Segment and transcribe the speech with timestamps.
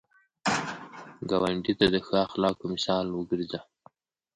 [1.29, 3.59] ګاونډي ته د ښه اخلاقو مثال وګرځه